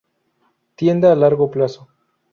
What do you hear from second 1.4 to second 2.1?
plazo.